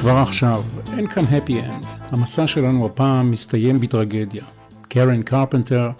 [0.00, 1.86] כבר עכשיו, אין כאן happy end.
[2.08, 4.44] המסע שלנו הפעם מסתיים בטרגדיה.
[4.88, 5.90] קרן קרפנטר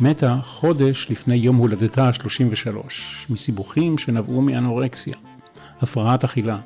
[0.00, 2.70] מתה חודש לפני יום הולדתה ה-33,
[3.30, 5.14] מסיבוכים שנבעו מאנורקסיה,
[5.80, 6.58] הפרעת אכילה.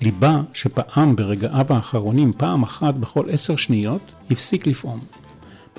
[0.00, 5.00] ליבה שפעם ברגעיו האחרונים פעם אחת בכל עשר שניות, הפסיק לפעום.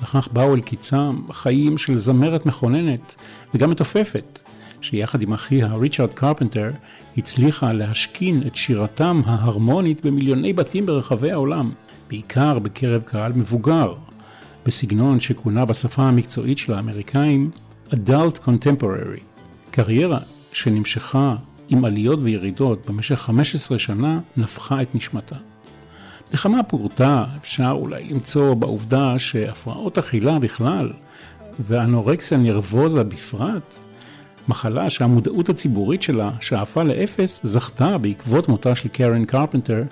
[0.02, 3.14] בכך באו אל קיצם חיים של זמרת מכוננת
[3.54, 4.40] וגם מתופפת,
[4.82, 6.70] שיחד עם אחיה ריצ'רד קרפנטר
[7.16, 11.72] הצליחה להשכין את שירתם ההרמונית במיליוני בתים ברחבי העולם,
[12.08, 13.94] בעיקר בקרב קהל מבוגר,
[14.66, 17.50] בסגנון שכונה בשפה המקצועית של האמריקאים
[17.90, 19.20] Adult Contemporary,
[19.70, 20.18] קריירה
[20.52, 21.36] שנמשכה
[21.68, 25.36] עם עליות וירידות במשך 15 שנה נפחה את נשמתה.
[26.32, 30.92] בכמה פורטה אפשר אולי למצוא בעובדה שהפרעות אכילה בכלל
[31.58, 33.78] ואנורקסיה נרבוזה בפרט
[34.48, 39.82] מחלה שהמודעות הציבורית שלה שאפה לאפס זכתה בעקבות מותה של קרן קרפנטר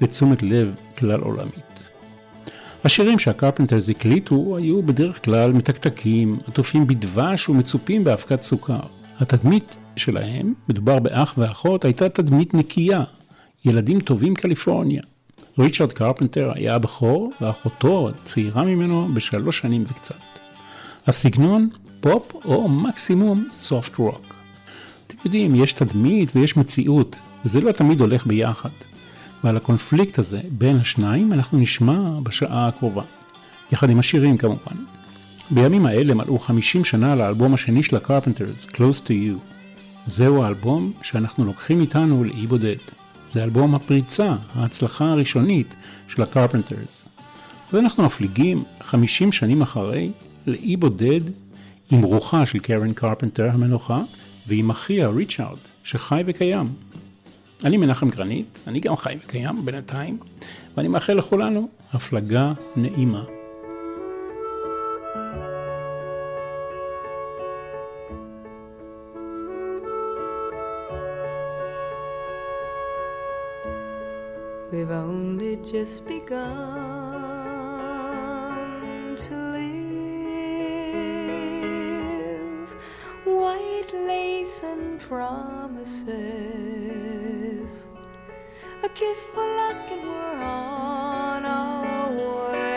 [0.00, 1.68] לתשומת לב כלל עולמית.
[2.84, 8.80] השירים שהקרפנטרס הקליטו היו בדרך כלל מתקתקים, עטופים בדבש ומצופים באבקת סוכר.
[9.20, 13.04] התדמית שלהם, מדובר באח ואחות, הייתה תדמית נקייה,
[13.64, 15.02] ילדים טובים קליפורניה.
[15.58, 20.14] ריצ'רד קרפנטר היה הבכור ואחותו צעירה ממנו בשלוש שנים וקצת.
[21.06, 21.68] הסגנון
[22.00, 24.34] פופ או מקסימום soft rock.
[25.06, 28.70] אתם יודעים, יש תדמית ויש מציאות, וזה לא תמיד הולך ביחד.
[29.44, 33.02] ועל הקונפליקט הזה בין השניים אנחנו נשמע בשעה הקרובה.
[33.72, 34.76] יחד עם השירים כמובן.
[35.50, 39.38] בימים האלה מלאו 50 שנה לאלבום השני של הקרפנטרס, Close to You.
[40.06, 42.76] זהו האלבום שאנחנו לוקחים איתנו לאי בודד.
[43.26, 45.76] זה אלבום הפריצה, ההצלחה הראשונית
[46.08, 47.08] של הקרפנטרס.
[47.72, 50.10] אז אנחנו מפליגים 50 שנים אחרי
[50.46, 51.20] לאי בודד
[51.90, 54.02] עם רוחה של קרן קרפנטר המנוחה,
[54.46, 56.66] ועם אחיה ריצ'ארד, שחי וקיים.
[57.64, 60.18] אני מנחם גרנית, אני גם חי וקיים בינתיים,
[60.76, 63.24] ואני מאחל לכולנו הפלגה נעימה.
[74.70, 77.07] We've only just begun
[83.28, 86.08] White lace and promises.
[88.82, 92.67] A kiss for luck and we're on our way.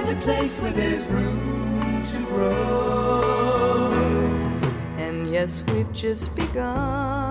[0.00, 3.90] Find a place where there's room to grow.
[5.04, 7.30] And yes, we've just begun.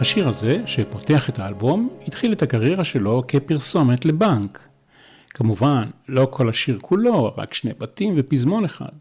[0.00, 4.75] השיר הזה, שפותח את האלבום, התחיל את הקריירה שלו כפרסומת לבנק.
[5.36, 8.92] כמובן, לא כל השיר כולו, רק שני בתים ופזמון אחד.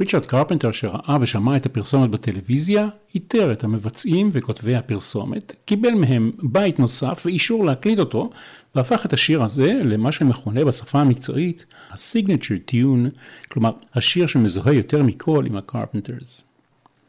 [0.00, 6.78] ריצ'רד קרפנטר שראה ושמע את הפרסומת בטלוויזיה, איתר את המבצעים וכותבי הפרסומת, קיבל מהם בית
[6.78, 8.30] נוסף ואישור להקליט אותו,
[8.74, 15.44] והפך את השיר הזה למה שמכונה בשפה המקצועית ה-signature tune, כלומר השיר שמזוהה יותר מכל
[15.46, 16.44] עם הקרפנטרס.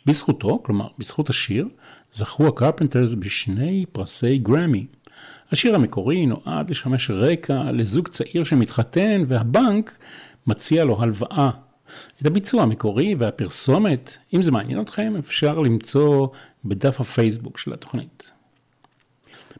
[0.05, 1.67] בזכותו, כלומר בזכות השיר,
[2.11, 4.85] זכו הקרפנטרס בשני פרסי גרמי.
[5.51, 9.97] השיר המקורי נועד לשמש רקע לזוג צעיר שמתחתן והבנק
[10.47, 11.49] מציע לו הלוואה.
[12.21, 16.27] את הביצוע המקורי והפרסומת, אם זה מעניין אתכם, אפשר למצוא
[16.65, 18.31] בדף הפייסבוק של התוכנית.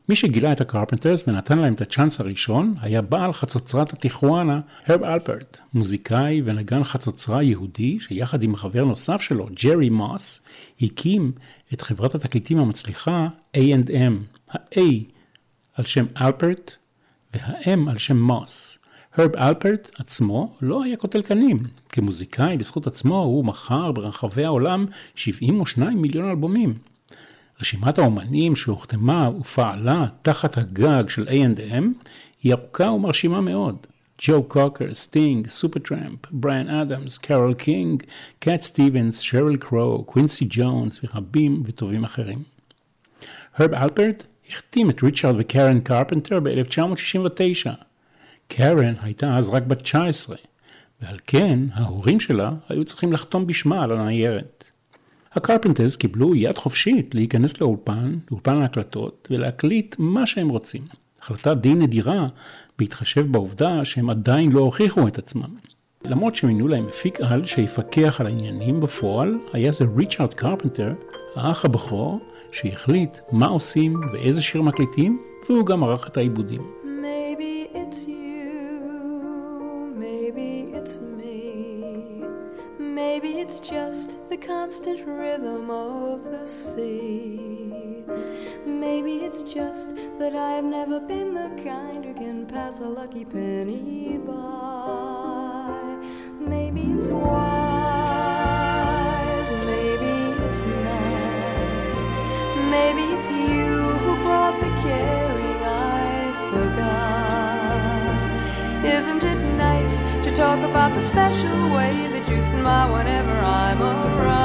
[0.09, 5.59] מי שגילה את הקרפנטרס ונתן להם את הצ'אנס הראשון היה בעל חצוצרת הטיחואנה, הרב אלפרט,
[5.73, 10.43] מוזיקאי ונגן חצוצרה יהודי שיחד עם חבר נוסף שלו, ג'רי מוס,
[10.81, 11.31] הקים
[11.73, 13.27] את חברת התקליטים המצליחה
[13.57, 14.81] A&M, ה-A
[15.75, 16.75] על שם אלפרט
[17.33, 18.79] וה-M על שם מוס.
[19.15, 21.63] הרב אלפרט עצמו לא היה קוטל קנים.
[21.89, 24.85] כמוזיקאי בזכות עצמו הוא מכר ברחבי העולם
[25.15, 26.73] 72 מיליון אלבומים.
[27.61, 31.83] רשימת האומנים שהוחתמה ופעלה תחת הגג של A&M
[32.43, 33.77] היא ארוכה ומרשימה מאוד.
[34.21, 38.03] ג'ו קוקר, סטינג, סופרטראמפ, בריאן אדמס, קרול קינג,
[38.39, 42.43] קאט סטיבנס, שריל קרו, קווינסי ג'ונס ורבים וטובים אחרים.
[43.55, 47.69] הרב אלפרט החתים את ריצ'רד וקרן קרפנטר ב-1969.
[48.47, 50.35] קרן הייתה אז רק בת 19,
[51.01, 54.71] ועל כן ההורים שלה היו צריכים לחתום בשמה על הניירת.
[55.33, 60.81] הקרפנטרס קיבלו יד חופשית להיכנס לאולפן, לאולפן ההקלטות, ולהקליט מה שהם רוצים.
[61.21, 62.27] החלטה די נדירה,
[62.79, 65.55] בהתחשב בעובדה שהם עדיין לא הוכיחו את עצמם.
[66.05, 70.93] למרות שמינו להם מפיק על שיפקח על העניינים בפועל, היה זה ריצ'רד קרפנטר,
[71.35, 72.19] האח הבכור,
[72.51, 76.61] שהחליט מה עושים ואיזה שיר מקליטים, והוא גם ערך את העיבודים.
[83.63, 88.03] Just the constant rhythm of the sea.
[88.65, 89.87] Maybe it's just
[90.19, 95.71] that I've never been the kind who can pass a lucky penny by.
[96.39, 97.80] Maybe it's wise,
[102.71, 108.25] Maybe it's you who brought the caring I forgot.
[108.85, 114.39] Isn't it nice to talk about the special way that you smile whenever I'm around?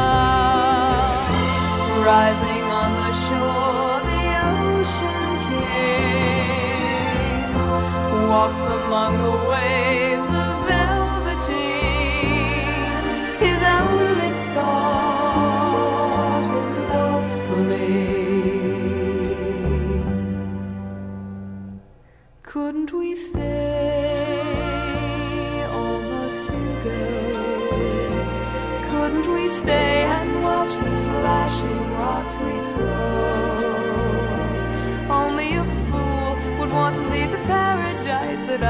[2.04, 6.66] Rising on the shore, the ocean king
[8.28, 10.28] walks among the waves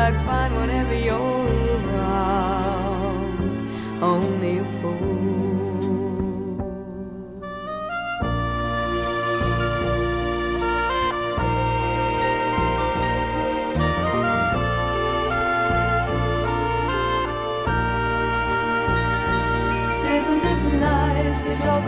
[0.06, 1.35] I'd find whenever you're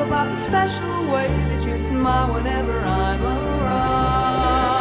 [0.00, 4.78] about the special way that you smile whenever I'm around?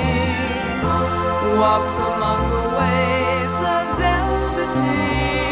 [1.59, 5.42] walks among the waves of velveteen.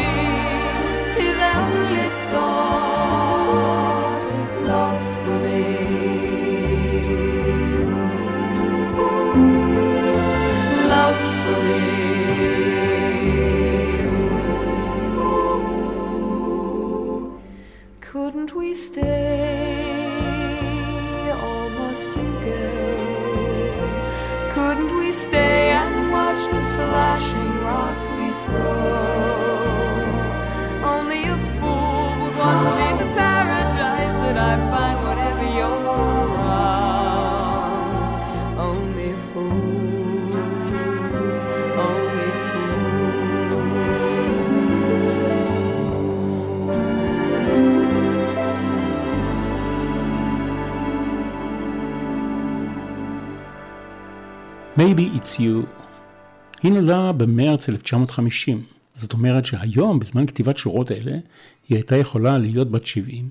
[18.74, 19.02] Stay
[21.42, 22.96] or must you go?
[24.54, 25.51] Couldn't we stay
[54.82, 55.66] Maybe It's You.
[56.62, 58.62] היא נולדה במרץ 1950,
[58.94, 61.12] זאת אומרת שהיום, בזמן כתיבת שורות אלה,
[61.68, 63.28] היא הייתה יכולה להיות בת 70.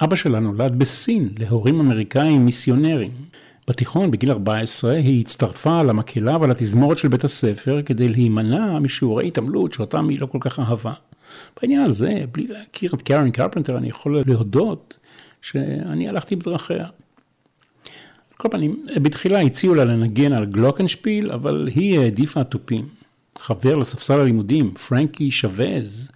[0.00, 3.10] אבא שלה נולד בסין להורים אמריקאים מיסיונרים.
[3.68, 10.08] בתיכון, בגיל 14, היא הצטרפה למקהלה ולתזמורת של בית הספר כדי להימנע משיעורי התעמלות שאותם
[10.08, 10.92] היא לא כל כך אהבה.
[11.60, 14.98] בעניין הזה, בלי להכיר את קרן קרפנטר, אני יכול להודות
[15.42, 16.86] שאני הלכתי בדרכיה.
[18.40, 22.88] כל פנים, בתחילה הציעו לה לנגן על גלוקנשפיל, אבל היא העדיפה תופים.
[23.38, 26.10] חבר לספסל הלימודים, פרנקי שווז,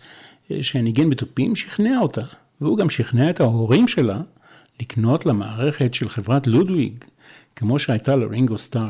[0.61, 2.23] שניגן בתופים, שכנע אותה,
[2.61, 4.21] והוא גם שכנע את ההורים שלה
[4.81, 7.05] לקנות למערכת של חברת לודוויג,
[7.57, 8.89] כמו שהייתה לרינגו סטאר.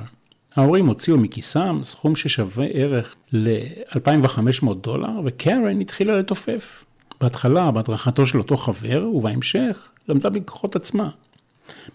[0.56, 6.84] ההורים הוציאו מכיסם סכום ששווה ערך ל-2,500 דולר, וקרן התחילה לתופף.
[7.20, 11.10] בהתחלה בהדרכתו של אותו חבר, ובהמשך למדה בכוחות עצמה.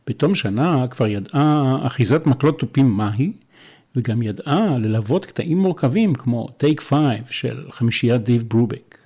[0.07, 3.31] בתום שנה כבר ידעה אחיזת מקלות תופים מהי,
[3.95, 8.97] וגם ידעה ללוות קטעים מורכבים כמו טייק 5 של חמישיית דיב ברובק.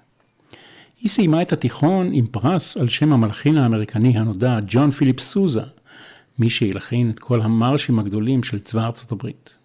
[1.01, 5.63] היא סיימה את התיכון עם פרס על שם המלחין האמריקני הנודע ג'ון פיליפ סוזה,
[6.39, 9.55] מי שהלחין את כל המרשים הגדולים של צבא ארצות הברית.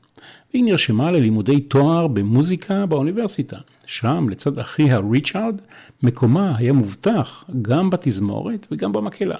[0.53, 3.57] והיא נרשמה ללימודי תואר במוזיקה באוניברסיטה.
[3.87, 5.61] שם, לצד אחיה ריצ'ארד,
[6.03, 9.37] מקומה היה מובטח גם בתזמורת וגם במקהלה.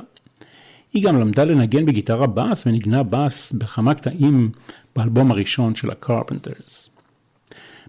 [0.97, 4.51] היא גם למדה לנגן בגיטרה בס ונגנה בס בכמה קטעים
[4.97, 6.91] באלבום הראשון של הקרפנטרס.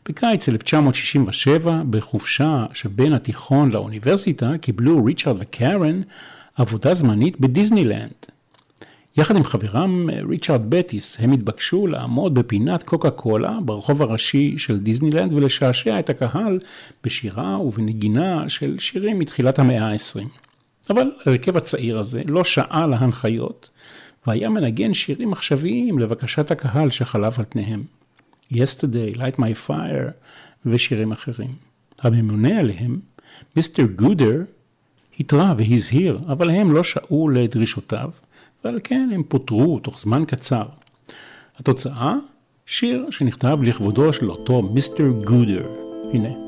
[0.09, 6.01] בקיץ 1967, בחופשה שבין התיכון לאוניברסיטה, קיבלו ריצ'רד וקרן
[6.55, 8.25] עבודה זמנית בדיסנילנד.
[9.17, 15.33] יחד עם חברם ריצ'רד בטיס, הם התבקשו לעמוד בפינת קוקה קולה ברחוב הראשי של דיסנילנד
[15.33, 16.59] ולשעשע את הקהל
[17.03, 20.46] בשירה ובנגינה של שירים מתחילת המאה ה-20.
[20.89, 23.69] אבל הרכב הצעיר הזה לא שעה להנחיות,
[24.27, 27.83] והיה מנגן שירים עכשוויים לבקשת הקהל שחלף על פניהם.
[28.53, 30.11] Yesterday, Light My Fire
[30.65, 31.55] ושירים אחרים.
[31.99, 32.99] הממונה עליהם,
[33.55, 34.41] מיסטר גודר,
[35.19, 38.09] התרע והזהיר, אבל הם לא שעו לדרישותיו,
[38.63, 40.65] ועל כן הם פוטרו תוך זמן קצר.
[41.59, 42.15] התוצאה,
[42.65, 45.65] שיר שנכתב לכבודו של אותו מיסטר גודר.
[46.13, 46.46] הנה.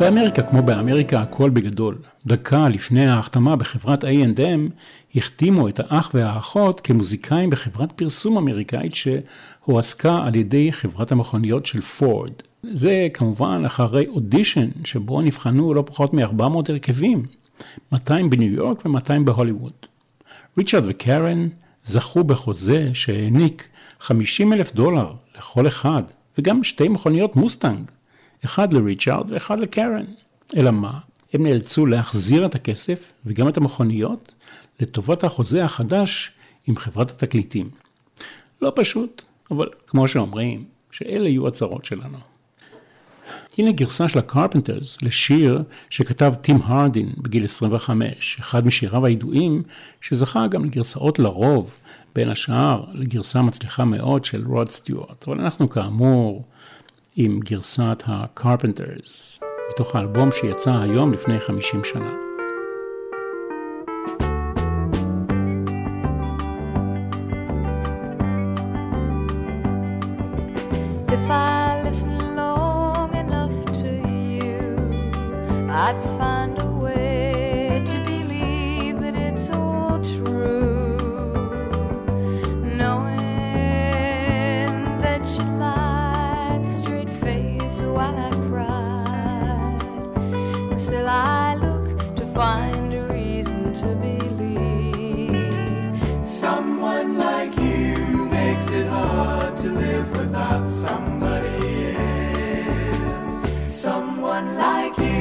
[0.00, 1.98] באמריקה, כמו באמריקה, הכל בגדול.
[2.26, 4.70] דקה לפני ההחתמה בחברת A&M,
[5.16, 12.32] החתימו את האח והאחות כמוזיקאים בחברת פרסום אמריקאית שהועסקה על ידי חברת המכוניות של פורד.
[12.62, 17.22] זה כמובן אחרי אודישן שבו נבחנו לא פחות מ-400 הרכבים,
[17.92, 19.72] 200 בניו יורק ו-200 בהוליווד.
[20.58, 21.48] ריצ'רד וקרן
[21.84, 23.68] זכו בחוזה שהעניק
[24.00, 26.02] 50 אלף דולר לכל אחד,
[26.38, 27.90] וגם שתי מכוניות מוסטנג,
[28.44, 30.04] אחד לריצ'רד ואחד לקרן.
[30.56, 30.98] אלא מה?
[31.32, 34.34] הם נאלצו להחזיר את הכסף וגם את המכוניות
[34.80, 36.32] לטובת החוזה החדש
[36.66, 37.70] עם חברת התקליטים.
[38.62, 42.18] לא פשוט, אבל כמו שאומרים, שאלה יהיו הצרות שלנו.
[43.58, 49.62] הנה גרסה של הקרפנטרס לשיר שכתב טים הרדין בגיל 25, אחד משיריו הידועים
[50.00, 51.76] שזכה גם לגרסאות לרוב,
[52.14, 56.44] בין השאר לגרסה מצליחה מאוד של רוד סטיוארט, אבל אנחנו כאמור
[57.22, 62.29] עם גרסת הקרפנטרס, מתוך האלבום שיצא היום לפני 50 שנה.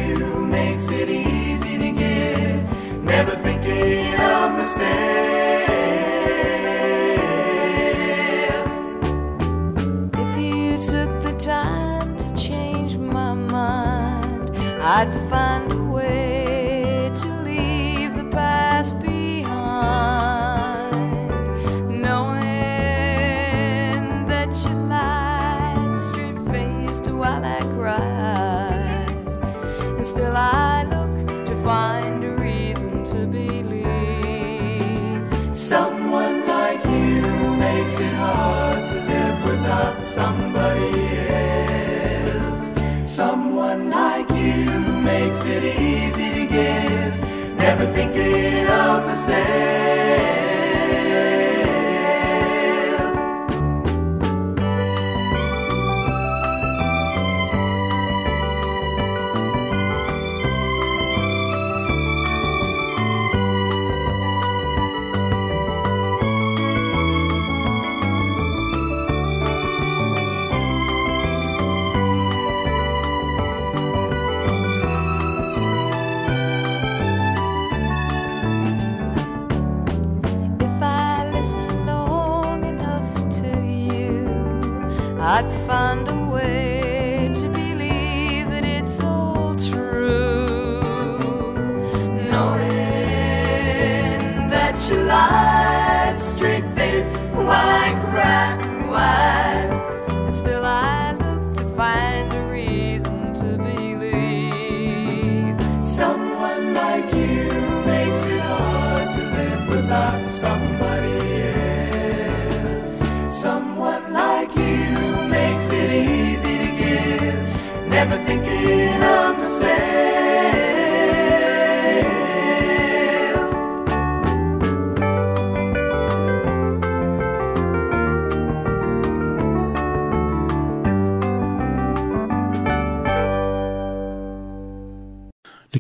[0.09, 3.03] you makes it easy to give.
[3.03, 3.58] Never think
[48.13, 48.48] day.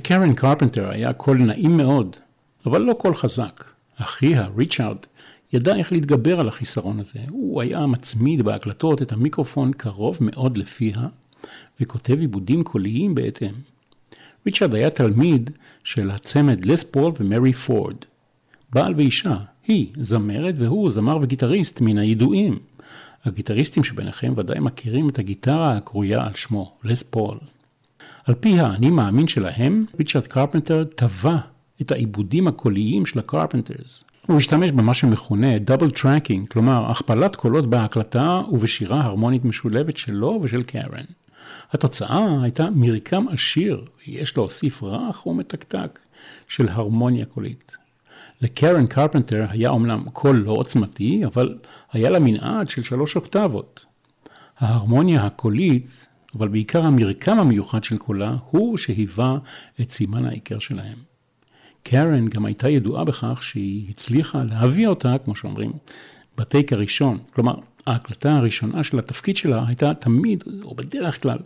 [0.09, 2.15] לקרן קרפנטר היה קול נעים מאוד,
[2.65, 3.63] אבל לא קול חזק.
[3.95, 4.97] אחיה, ריצ'ארד,
[5.53, 7.19] ידע איך להתגבר על החיסרון הזה.
[7.29, 11.07] הוא היה מצמיד בהקלטות את המיקרופון קרוב מאוד לפיה,
[11.81, 13.53] וכותב עיבודים קוליים בהתאם.
[14.45, 15.49] ריצ'רד היה תלמיד
[15.83, 17.95] של הצמד לס פול ומרי פורד.
[18.73, 19.37] בעל ואישה,
[19.67, 22.59] היא זמרת והוא זמר וגיטריסט מן הידועים.
[23.25, 27.37] הגיטריסטים שביניכם ודאי מכירים את הגיטרה הקרויה על שמו, לס פול.
[28.25, 31.37] על פי האני מאמין שלהם, ריצ'רד קרפנטר טבע
[31.81, 34.03] את העיבודים הקוליים של הקרפנטרס.
[34.27, 40.63] הוא השתמש במה שמכונה double tracking, כלומר הכפלת קולות בהקלטה ובשירה הרמונית משולבת שלו ושל
[40.63, 41.05] קרן.
[41.71, 45.99] התוצאה הייתה מרקם עשיר, ויש להוסיף רך ומתקתק,
[46.47, 47.77] של הרמוניה קולית.
[48.41, 51.57] לקרן קרפנטר היה אומנם קול לא עוצמתי, אבל
[51.91, 53.85] היה לה מנעד של שלוש אוקטבות.
[54.59, 59.37] ההרמוניה הקולית אבל בעיקר המרקם המיוחד של קולה הוא שהיווה
[59.81, 60.97] את סימן העיקר שלהם.
[61.83, 65.73] קרן גם הייתה ידועה בכך שהיא הצליחה להביא אותה, כמו שאומרים,
[66.37, 67.17] בטייק הראשון.
[67.33, 67.55] כלומר,
[67.89, 71.37] ההקלטה הראשונה של התפקיד שלה הייתה תמיד, או בדרך כלל,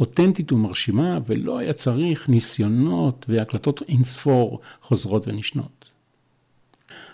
[0.00, 5.90] אותנטית ומרשימה, ולא היה צריך ניסיונות והקלטות אינספור חוזרות ונשנות.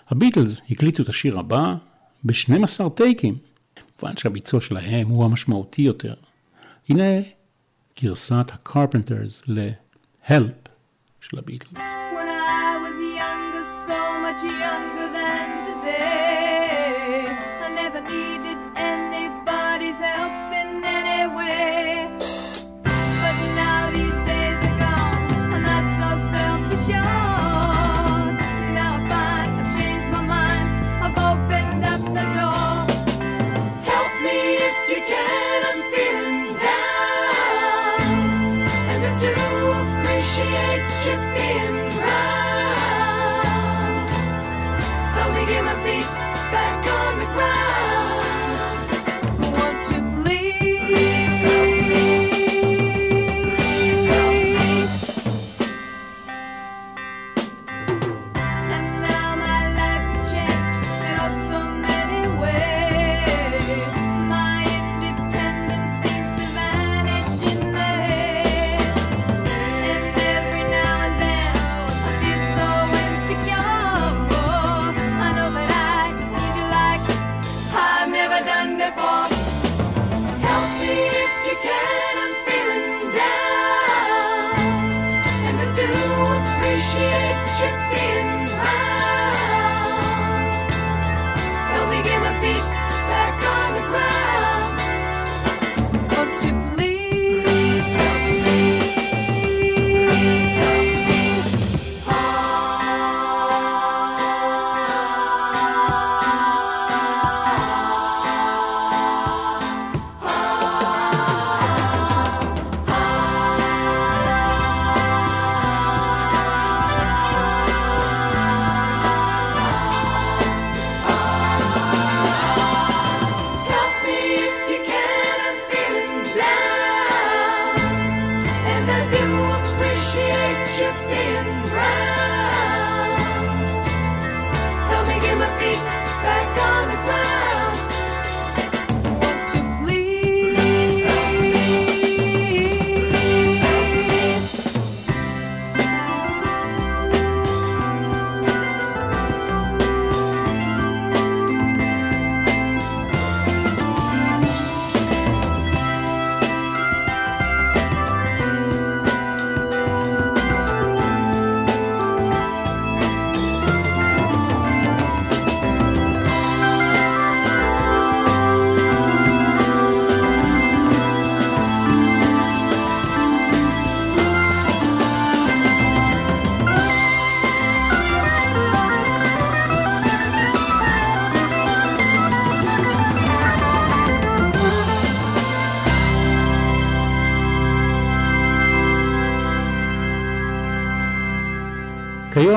[0.09, 1.75] הביטלס הקליטו את השיר הבא
[2.23, 3.37] ב-12 טייקים.
[3.75, 6.13] כמובן שהביצוע שלהם הוא המשמעותי יותר.
[6.89, 7.03] הנה
[8.01, 10.69] גרסת הקרפנטרס ל-Help
[11.21, 11.77] של הביטלס.
[12.13, 16.20] When I was younger, so much younger than today,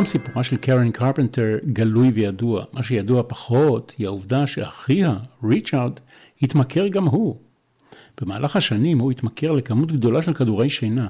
[0.05, 2.65] כיום סיפורה של קרן קרפנטר גלוי וידוע.
[2.73, 5.93] מה שידוע פחות היא העובדה שאחיה, ריצ'ארד,
[6.43, 7.37] התמכר גם הוא.
[8.21, 11.09] במהלך השנים הוא התמכר לכמות גדולה של כדורי שינה.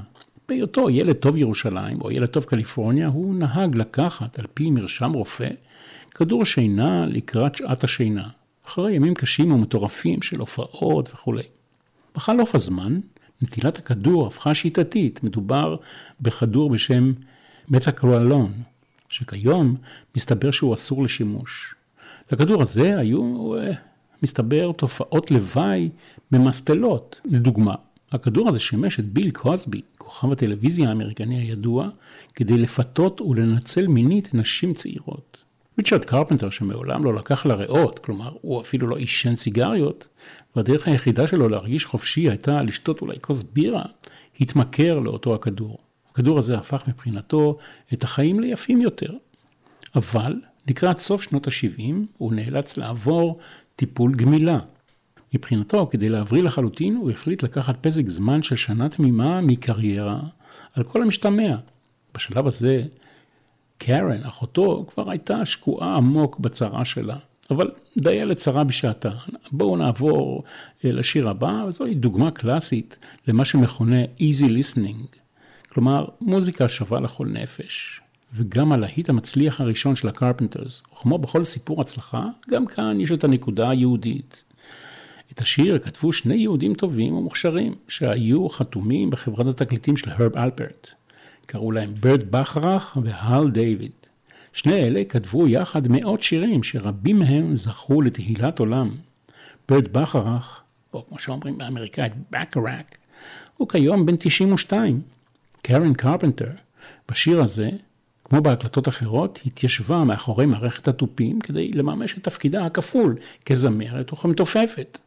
[0.48, 5.50] בהיותו ילד טוב ירושלים או ילד טוב קליפורניה, הוא נהג לקחת, על פי מרשם רופא,
[6.10, 8.28] כדור שינה לקראת שעת השינה,
[8.66, 11.42] אחרי ימים קשים ומטורפים של הופעות וכולי.
[12.14, 13.00] בחלוף הזמן,
[13.42, 15.76] נטילת הכדור הפכה שיטתית, מדובר
[16.20, 17.12] בכדור בשם
[17.68, 18.52] מטקרואלון,
[19.08, 19.76] שכיום
[20.16, 21.74] מסתבר שהוא אסור לשימוש.
[22.32, 23.72] לכדור הזה היו, אה,
[24.22, 25.90] מסתבר, תופעות לוואי
[26.32, 27.20] ממסטלות.
[27.24, 27.74] לדוגמה,
[28.12, 31.88] הכדור הזה שימש את ביל קוסבי, כוכב הטלוויזיה האמריקני הידוע,
[32.34, 35.44] כדי לפתות ולנצל מינית נשים צעירות.
[35.78, 40.08] ריצ'רד קרפנטר, שמעולם לא לקח לריאות, כלומר, הוא אפילו לא עישן סיגריות,
[40.56, 43.84] והדרך היחידה שלו להרגיש חופשי הייתה לשתות אולי כוס בירה,
[44.40, 45.78] התמכר לאותו הכדור.
[46.14, 47.58] הכדור הזה הפך מבחינתו
[47.92, 49.12] את החיים ליפים יותר.
[49.94, 53.38] אבל לקראת סוף שנות ה-70 הוא נאלץ לעבור
[53.76, 54.58] טיפול גמילה.
[55.34, 60.20] מבחינתו, כדי להבריא לחלוטין, הוא החליט לקחת פסק זמן של שנה תמימה מקריירה
[60.74, 61.56] על כל המשתמע.
[62.14, 62.82] בשלב הזה,
[63.78, 67.16] קרן, אחותו, כבר הייתה שקועה עמוק בצרה שלה.
[67.50, 69.10] אבל דיה לצרה בשעתה.
[69.52, 70.44] בואו נעבור
[70.84, 72.98] אה, לשיר הבא, וזוהי דוגמה קלאסית
[73.28, 75.23] למה שמכונה easy listening,
[75.74, 78.00] כלומר מוזיקה שווה לכל נפש.
[78.32, 83.70] וגם הלהיט המצליח הראשון של הקרפנטרס, וכמו בכל סיפור הצלחה, גם כאן יש את הנקודה
[83.70, 84.44] היהודית.
[85.32, 90.90] את השיר כתבו שני יהודים טובים ומוכשרים, שהיו חתומים בחברת התקליטים של הרב אלפרט.
[91.46, 93.92] קראו להם ברד בכרך והל דיוויד.
[94.52, 98.90] שני אלה כתבו יחד מאות שירים שרבים מהם זכו לתהילת עולם.
[99.68, 102.96] ברד בכרך, או כמו שאומרים באמריקאית, בקראק,
[103.56, 105.13] הוא כיום בן 92.
[105.66, 106.50] קרן קרפנטר,
[107.10, 107.70] בשיר הזה,
[108.24, 114.98] כמו בהקלטות אחרות, התיישבה מאחורי מערכת התופים כדי לממש את תפקידה הכפול כזמרת וכמתופפת.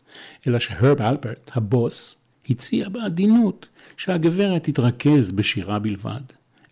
[0.47, 2.17] אלא שהרב אלברט, הבוס,
[2.49, 3.67] הציע בעדינות
[3.97, 6.21] שהגברת תתרכז בשירה בלבד.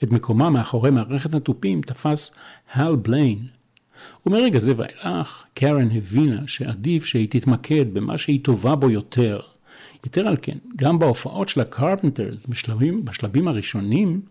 [0.04, 2.32] את מקומה מאחורי מערכת התופים תפס
[2.74, 3.40] הל בליין.
[4.26, 9.40] ומרגע זה ואילך, קרן הבינה שעדיף שהיא תתמקד במה שהיא טובה בו יותר.
[10.06, 14.22] יתר על כן, גם בהופעות של הקרפנטרס בשלבים, בשלבים הראשונים,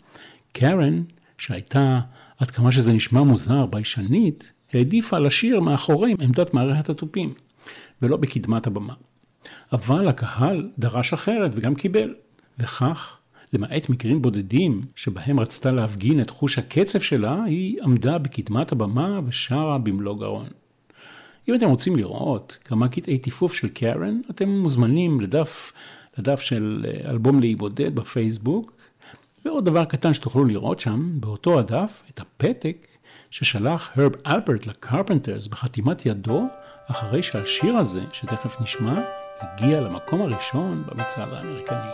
[0.52, 1.02] קרן,
[1.38, 2.00] שהייתה,
[2.38, 7.34] עד כמה שזה נשמע מוזר, ביישנית, העדיפה לשיר מאחורי עמדת מערכת התופים,
[8.02, 8.94] ולא בקדמת הבמה.
[9.72, 12.14] אבל הקהל דרש אחרת וגם קיבל,
[12.58, 13.16] וכך
[13.52, 19.78] למעט מקרים בודדים שבהם רצתה להפגין את חוש הקצב שלה, היא עמדה בקדמת הבמה ושרה
[19.78, 20.46] במלוא גרון.
[21.48, 25.72] אם אתם רוצים לראות כמה קטעי טיפוף של קרן, אתם מוזמנים לדף,
[26.18, 28.72] לדף של אה, אלבום לאי בודד בפייסבוק,
[29.44, 32.86] ועוד דבר קטן שתוכלו לראות שם, באותו הדף, את הפתק
[33.30, 36.46] ששלח הרב אלברט לקרפנטרס בחתימת ידו,
[36.86, 39.00] אחרי שהשיר הזה, שתכף נשמע,
[39.40, 41.90] הגיע למקום הראשון במצעד האמריקני.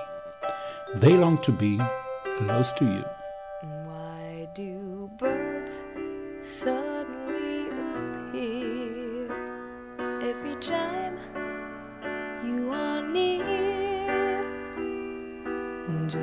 [0.94, 1.78] They long to be
[2.38, 3.19] close to you.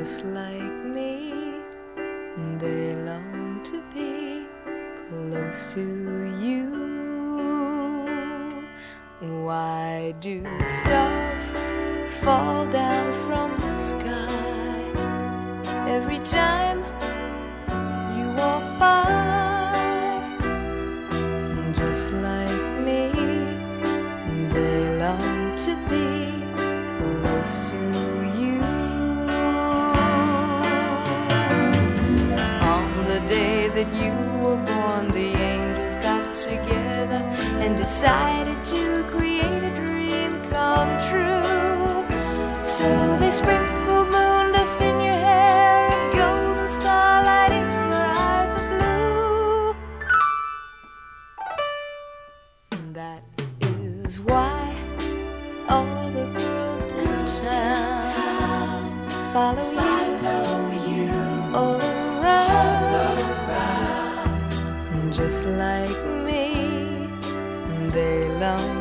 [0.07, 1.33] Just like me,
[2.59, 4.45] they long to be
[5.09, 5.81] close to
[6.39, 6.71] you.
[9.19, 11.51] Why do stars
[12.21, 14.47] fall down from the sky?
[15.89, 16.86] every time
[33.87, 37.21] that you were born, the angels got together
[37.61, 42.05] and decided to create a dream come true.
[42.63, 43.66] So they sprinkled
[68.37, 68.76] alone.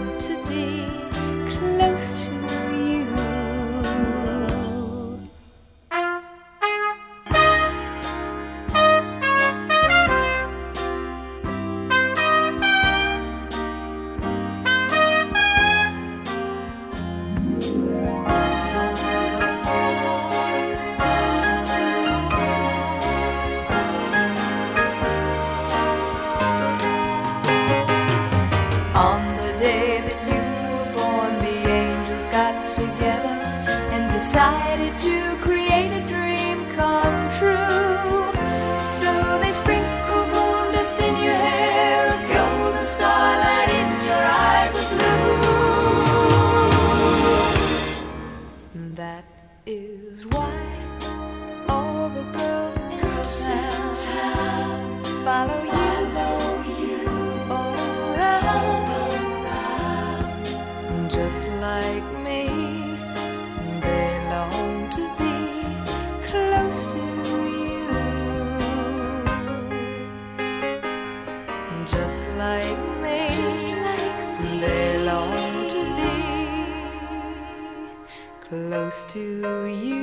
[79.16, 79.95] To you.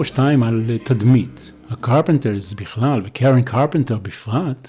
[0.00, 1.52] או שתיים על תדמית.
[1.70, 4.68] הקרפנטרס בכלל וקרן קרפנטר בפרט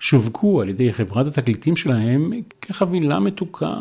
[0.00, 3.74] שווקו על ידי חברת התקליטים שלהם כחבילה מתוקה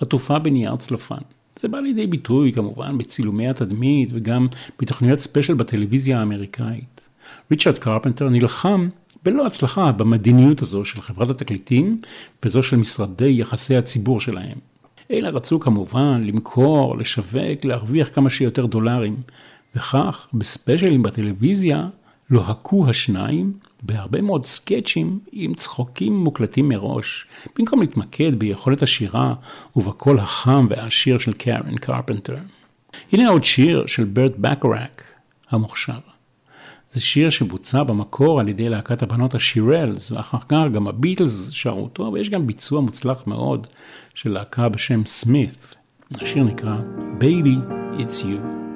[0.00, 1.22] עטופה בנייר צלופן.
[1.58, 4.46] זה בא לידי ביטוי כמובן בצילומי התדמית וגם
[4.80, 7.08] בתוכניות ספיישל בטלוויזיה האמריקאית.
[7.50, 8.88] ריצ'רד קרפנטר נלחם
[9.24, 12.00] בלא הצלחה במדיניות הזו של חברת התקליטים
[12.44, 14.58] וזו של משרדי יחסי הציבור שלהם.
[15.10, 19.16] אלה רצו כמובן למכור, לשווק, להרוויח כמה שיותר דולרים,
[19.74, 21.88] וכך בספיישלים בטלוויזיה
[22.30, 23.52] לוהקו השניים
[23.82, 27.26] בהרבה מאוד סקצ'ים עם צחוקים מוקלטים מראש,
[27.58, 29.34] במקום להתמקד ביכולת השירה
[29.76, 32.36] ובקול החם והעשיר של קארן קרפנטר.
[33.12, 35.02] הנה עוד שיר של ברט בכרך
[35.50, 35.98] המוכשר.
[36.90, 42.10] זה שיר שבוצע במקור על ידי להקת הבנות השירלס, ואחר כך גם הביטלס שרו אותו,
[42.12, 43.66] ויש גם ביצוע מוצלח מאוד
[44.14, 45.76] של להקה בשם סמית.
[46.20, 46.76] השיר נקרא
[47.20, 47.56] Baby
[47.98, 48.69] It's You.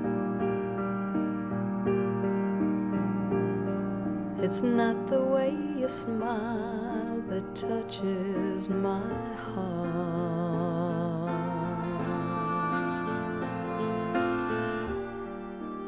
[4.44, 9.00] It's not the way you smile that touches my
[9.46, 9.64] heart.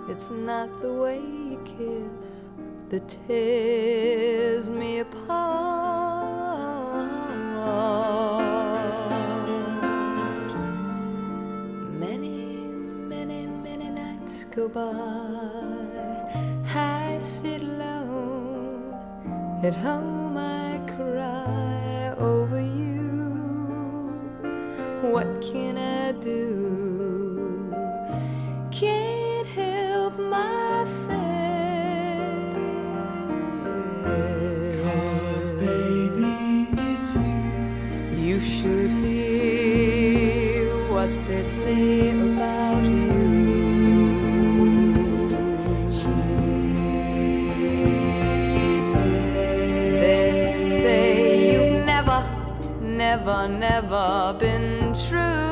[0.09, 2.49] It's not the way you kiss
[2.89, 5.27] that tears me apart.
[11.93, 12.57] Many,
[13.13, 15.27] many, many nights go by.
[16.75, 17.96] I sit alone
[19.67, 20.37] at home.
[20.37, 23.03] I cry over you.
[25.03, 27.75] What can I do?
[28.71, 31.17] Can't help myself.
[34.85, 38.19] Cause baby, it's you.
[38.27, 43.26] You should hear what they say about you.
[53.27, 55.46] Never, never been true.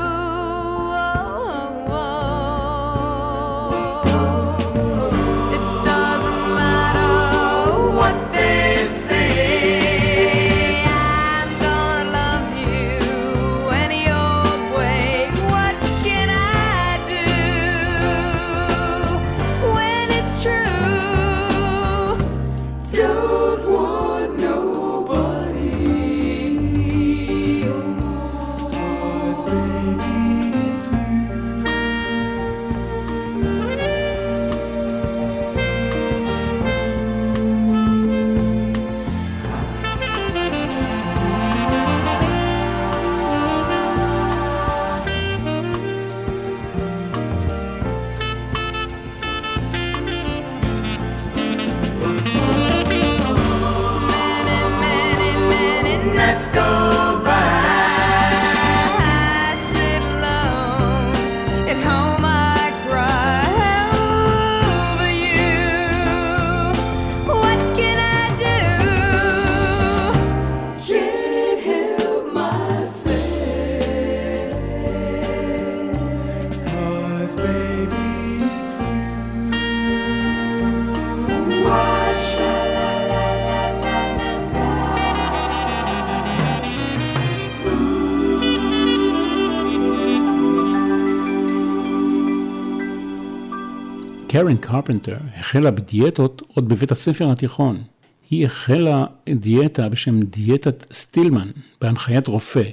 [94.34, 97.82] קרן קרפנטר החלה בדיאטות עוד בבית הספר התיכון.
[98.30, 102.68] היא החלה דיאטה בשם דיאטת סטילמן, בהנחיית רופא.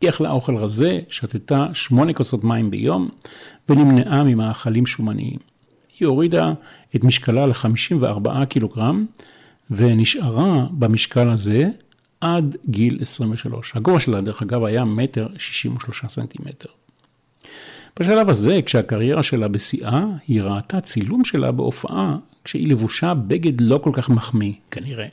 [0.00, 3.08] היא אכלה אוכל רזה, שתתה שמונה כוסות מים ביום,
[3.68, 5.38] ונמנעה ממאכלים שומניים.
[5.98, 6.52] היא הורידה
[6.96, 9.06] את משקלה ל-54 קילוגרם,
[9.70, 11.68] ונשארה במשקל הזה
[12.20, 13.76] עד גיל 23.
[13.76, 16.68] הגובה שלה, דרך אגב, היה מטר 63 סנטימטר.
[17.98, 23.90] בשלב הזה, כשהקריירה שלה בשיאה, היא ראתה צילום שלה בהופעה כשהיא לבושה בגד לא כל
[23.94, 25.06] כך מחמיא, כנראה.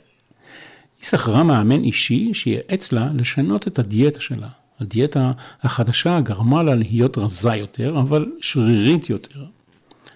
[0.98, 4.48] היא שכרה מאמן אישי שייעץ לה לשנות את הדיאטה שלה.
[4.80, 9.44] הדיאטה החדשה גרמה לה להיות רזה יותר, אבל שרירית יותר.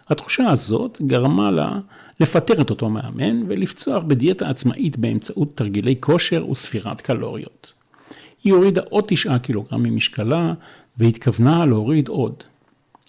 [0.09, 1.79] התחושה הזאת גרמה לה
[2.21, 7.73] לפטר את אותו מאמן ולפצוח בדיאטה עצמאית באמצעות תרגילי כושר וספירת קלוריות.
[8.45, 10.53] היא הורידה עוד תשעה קילוגרם ממשקלה
[10.99, 12.45] והתכוונה להוריד עוד.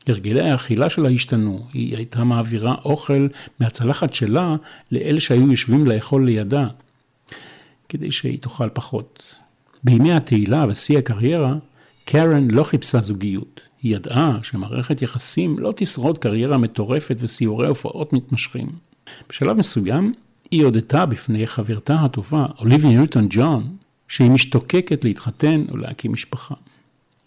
[0.08, 3.28] הרגלי האכילה שלה השתנו, היא הייתה מעבירה אוכל
[3.60, 4.56] מהצלחת שלה
[4.92, 6.68] לאלה שהיו יושבים לאכול לידה,
[7.90, 9.36] כדי שהיא תאכל פחות.
[9.84, 11.56] בימי התהילה ושיא הקריירה,
[12.06, 13.62] קרן לא חיפשה זוגיות.
[13.82, 18.68] היא ידעה שמערכת יחסים לא תשרוד קריירה מטורפת וסיורי הופעות מתמשכים.
[19.30, 20.14] בשלב מסוים
[20.52, 23.76] היא הודתה בפני חברתה הטובה, אוליבי ניוטון ג'ון,
[24.08, 26.56] שהיא משתוקקת להתחתן ולהקים משפחה.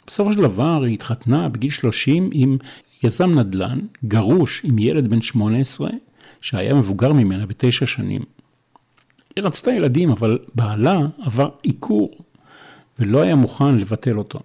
[0.06, 2.58] בסופו של דבר היא התחתנה בגיל 30 עם
[3.02, 5.90] יזם נדל"ן, גרוש עם ילד בן 18,
[6.40, 8.22] שהיה מבוגר ממנה בתשע שנים.
[9.36, 12.18] היא רצתה ילדים, אבל בעלה עבר עיקור,
[12.98, 14.40] ולא היה מוכן לבטל אותו.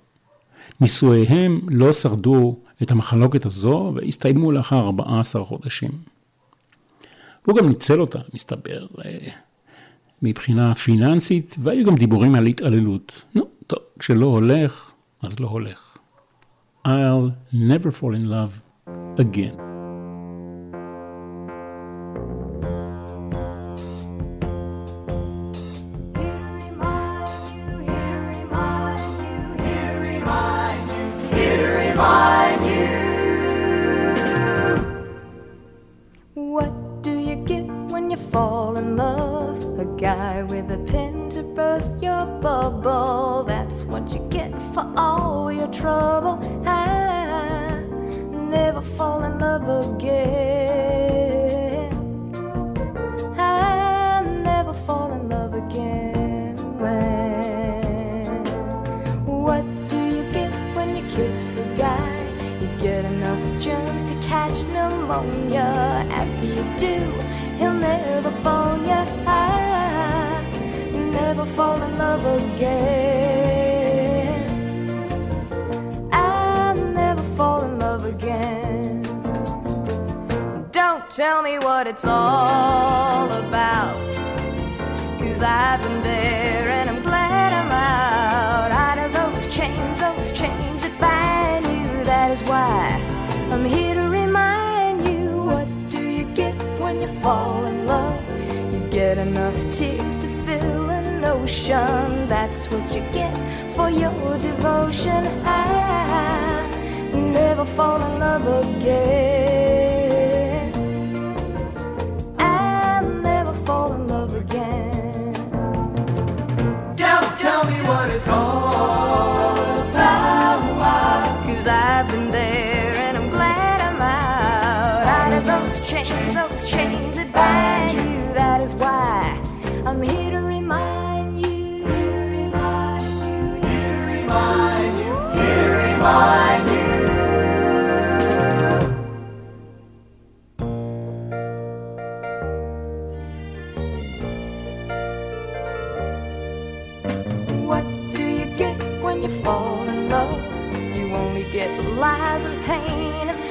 [0.82, 5.92] נישואיהם לא שרדו את המחלוקת הזו, והסתיימו לאחר 14 חודשים.
[7.46, 9.18] הוא גם ניצל אותה, מסתבר, אה,
[10.22, 13.22] מבחינה פיננסית, והיו גם דיבורים על התעללות.
[13.36, 14.91] נו, טוב, כשלא הולך,
[15.23, 15.97] אז לא הולך.
[16.87, 18.63] I'll never fall in love
[19.19, 19.70] again.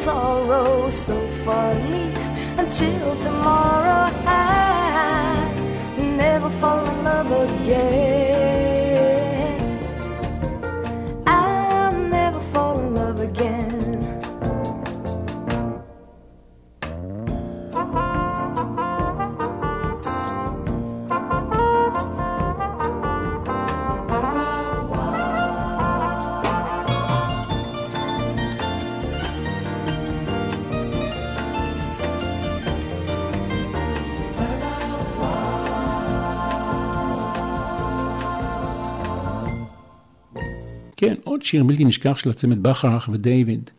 [0.04, 0.90] Sorrow.
[0.90, 3.79] So far, least until tomorrow,
[41.50, 43.70] שיר בלתי נשכח של הצמד בכרך ודייוויד.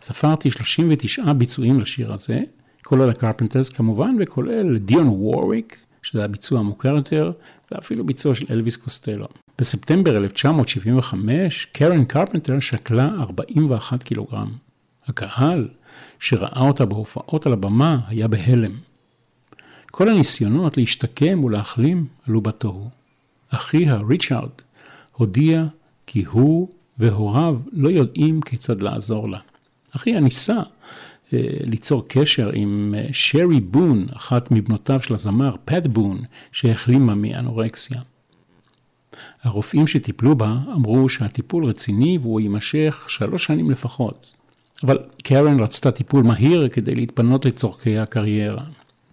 [0.00, 2.40] ספרתי 39 ביצועים לשיר הזה,
[2.84, 7.32] כולל הקרפנטרס כמובן, וכולל דיון וורוויק, שזה הביצוע המוכר יותר,
[7.72, 9.26] ואפילו ביצוע של אלוויס קוסטלו.
[9.58, 14.52] בספטמבר 1975, קרן קרפנטר שקלה 41 קילוגרם.
[15.06, 15.68] הקהל
[16.18, 18.72] שראה אותה בהופעות על הבמה היה בהלם.
[19.90, 22.88] כל הניסיונות להשתקם ולהחלים עלו בתוהו.
[23.48, 24.50] אחיה, ריצ'ארד,
[25.12, 25.64] הודיע
[26.06, 26.68] כי הוא
[26.98, 29.38] והוריו לא יודעים כיצד לעזור לה.
[29.96, 30.60] אחיה ניסה
[31.32, 36.20] אה, ליצור קשר עם אה, שרי בון, אחת מבנותיו של הזמר פט בון,
[36.52, 38.00] שהחלימה מאנורקסיה.
[39.42, 44.26] הרופאים שטיפלו בה אמרו שהטיפול רציני והוא יימשך שלוש שנים לפחות.
[44.82, 48.64] אבל קרן רצתה טיפול מהיר כדי להתפנות לצורכי הקריירה.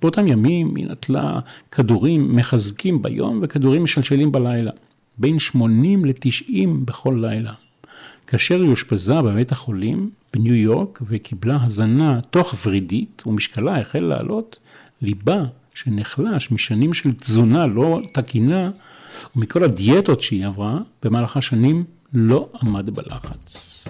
[0.01, 1.39] באותם ימים היא נטלה
[1.71, 4.71] כדורים מחזקים ביום וכדורים משלשלים בלילה.
[5.17, 7.53] בין 80 ל-90 בכל לילה.
[8.29, 14.59] כאשר היא אושפזה בבית החולים בניו יורק וקיבלה הזנה תוך ורידית ומשקלה החל לעלות,
[15.01, 18.71] ליבה שנחלש משנים של תזונה לא תקינה
[19.35, 23.87] ומכל הדיאטות שהיא עברה במהלך השנים לא עמד בלחץ.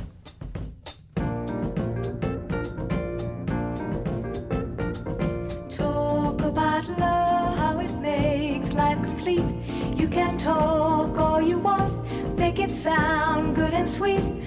[12.80, 14.39] sound good and sweet.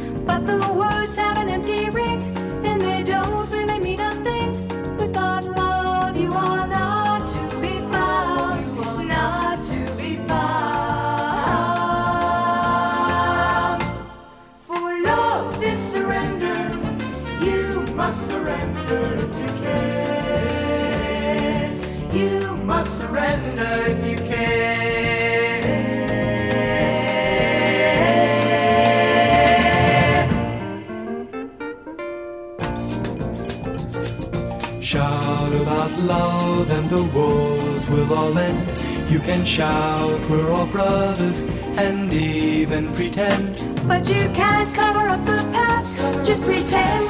[36.64, 39.10] then the wars will all end.
[39.10, 41.42] You can shout, we're all brothers,
[41.78, 43.56] and even pretend.
[43.86, 47.01] But you can't cover up the past, just pretend.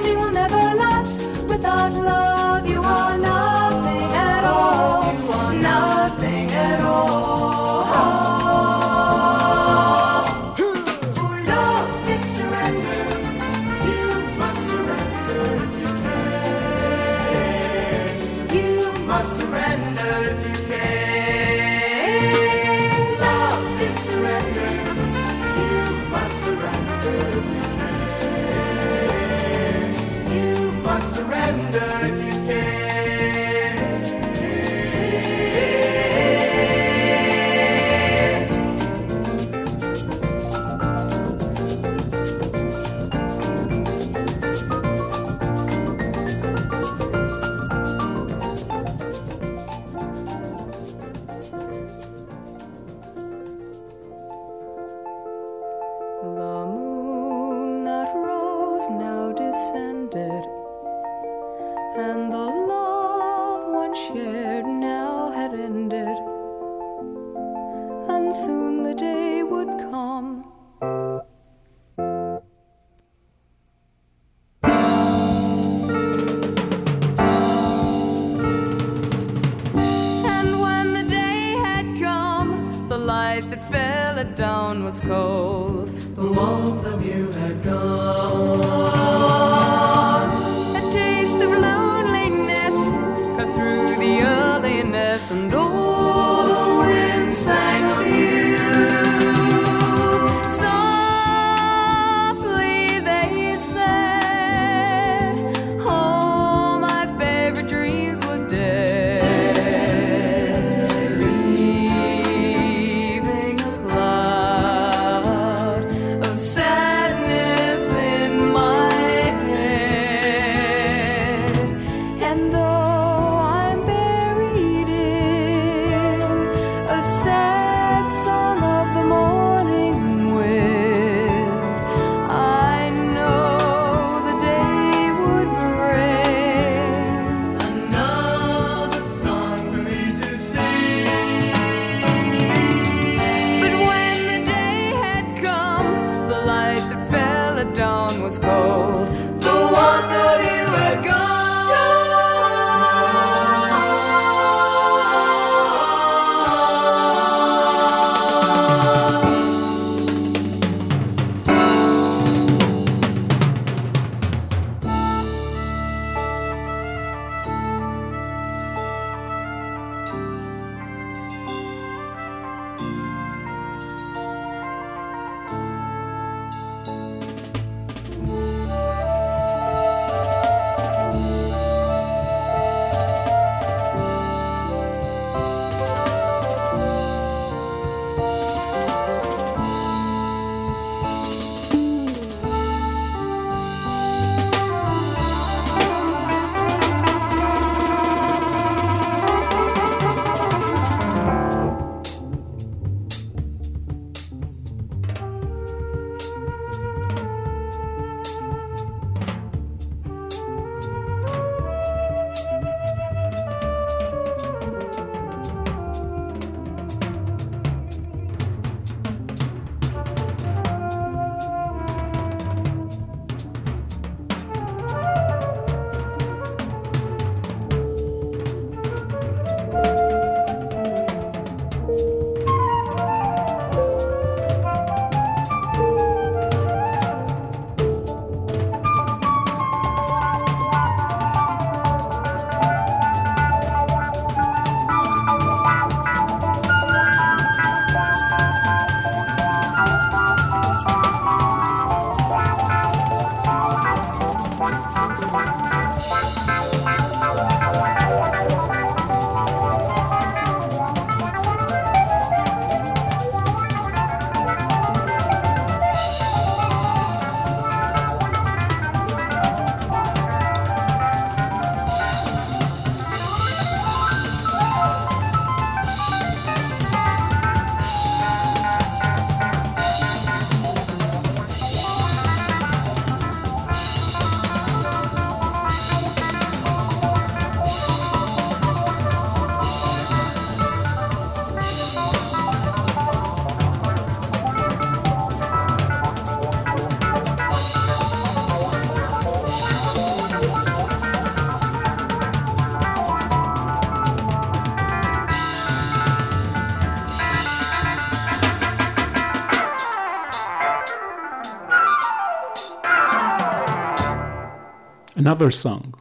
[315.22, 315.96] Another Song.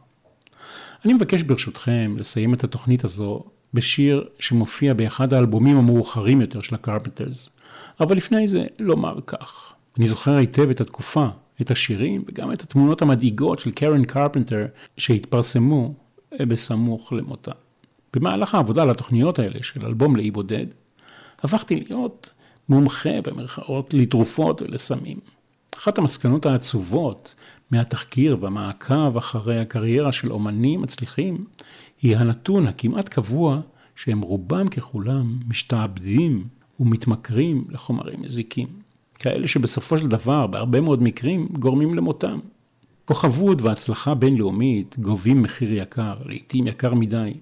[1.04, 3.44] אני מבקש ברשותכם לסיים את התוכנית הזו
[3.74, 7.50] בשיר שמופיע באחד האלבומים המאוחרים יותר של הקרפנטרס,
[8.00, 9.72] אבל לפני זה לומר כך.
[9.98, 11.28] אני זוכר היטב את התקופה,
[11.60, 14.66] את השירים וגם את התמונות המדאיגות של קרן קרפנטר
[14.96, 15.94] שהתפרסמו
[16.40, 17.52] בסמוך למותה.
[18.16, 20.66] במהלך העבודה על התוכניות האלה של אלבום לאי בודד,
[21.42, 22.30] הפכתי להיות
[22.68, 25.18] מומחה במרכאות לתרופות ולסמים.
[25.74, 27.34] אחת המסקנות העצובות
[27.72, 31.44] מהתחקיר והמעקב אחרי הקריירה של אומנים מצליחים,
[32.02, 33.60] היא הנתון הכמעט קבוע
[33.96, 36.44] שהם רובם ככולם משתעבדים
[36.80, 38.68] ומתמכרים לחומרים מזיקים.
[39.14, 42.38] כאלה שבסופו של דבר, בהרבה מאוד מקרים, גורמים למותם.
[43.04, 47.34] כוכבות והצלחה בינלאומית גובים מחיר יקר, לעתים יקר מדי.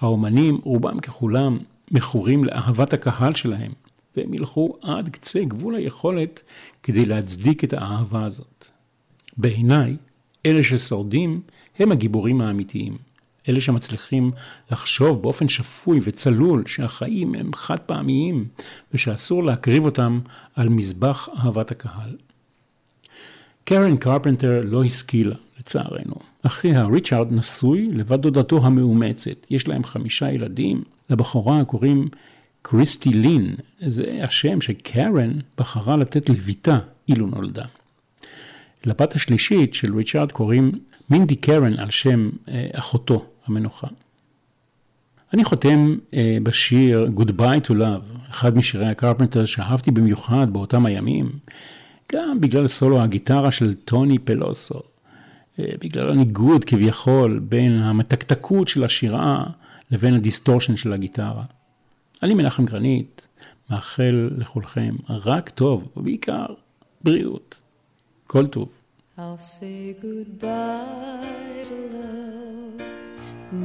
[0.00, 1.58] האומנים, רובם ככולם,
[1.90, 3.72] מכורים לאהבת הקהל שלהם,
[4.16, 6.42] והם ילכו עד קצה גבול היכולת
[6.82, 8.59] כדי להצדיק את האהבה הזאת.
[9.40, 9.96] בעיניי,
[10.46, 11.40] אלה ששורדים
[11.78, 12.96] הם הגיבורים האמיתיים.
[13.48, 14.30] אלה שמצליחים
[14.70, 18.44] לחשוב באופן שפוי וצלול שהחיים הם חד פעמיים
[18.94, 20.20] ושאסור להקריב אותם
[20.56, 22.16] על מזבח אהבת הקהל.
[23.64, 26.14] קרן קרפנטר לא השכילה, לצערנו.
[26.42, 29.46] אחיה ריצ'ארד נשוי לבד דודתו המאומצת.
[29.50, 30.82] יש להם חמישה ילדים.
[31.10, 32.08] לבחורה קוראים
[32.62, 33.54] קריסטי לין.
[33.80, 36.78] זה השם שקרן בחרה לתת לביתה
[37.08, 37.64] אילו נולדה.
[38.84, 40.72] לבת השלישית של ריצ'ארד קוראים
[41.10, 43.86] מינדי קרן על שם אה, אחותו המנוחה.
[45.34, 51.30] אני חותם אה, בשיר Goodbye to Love, אחד משירי הקרפנטר שאהבתי במיוחד באותם הימים,
[52.12, 54.80] גם בגלל סולו הגיטרה של טוני פלוסו,
[55.58, 59.44] אה, בגלל הניגוד כביכול בין המתקתקות של השירה
[59.90, 61.44] לבין הדיסטורשן של הגיטרה.
[62.22, 63.28] אני מנחם גרנית,
[63.70, 66.46] מאחל לכולכם רק טוב, ובעיקר
[67.04, 67.60] בריאות.
[68.29, 68.69] כל טוב.
[69.17, 72.79] I'll say goodbye to love.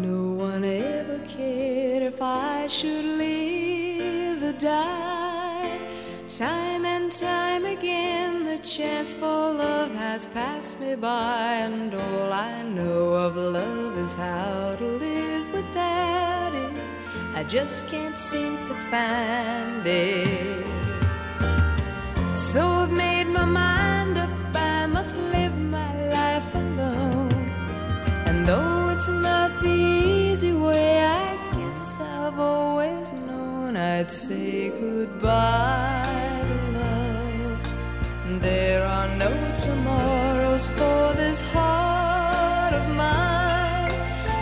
[0.06, 5.78] No one ever cared if I should live or die.
[6.28, 12.62] Time and time again, the chance for love has passed me by, and all I
[12.76, 16.72] know of love is how to live without it.
[17.40, 20.64] I just can't seem to find it.
[22.48, 23.93] So I've made my mind
[32.35, 38.41] I've always known I'd say goodbye to love.
[38.41, 43.89] There are no tomorrows for this heart of mine.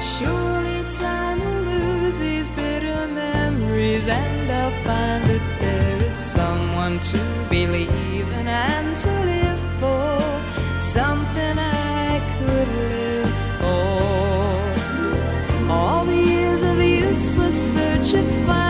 [0.01, 7.19] Surely time will lose these bitter memories, and I'll find that there is someone to
[7.47, 10.17] believe in and to live for,
[10.79, 14.63] something I could live for.
[15.71, 17.72] All the years of useless
[18.05, 18.62] such a fun.